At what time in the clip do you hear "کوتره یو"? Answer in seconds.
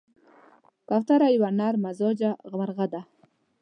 0.87-1.45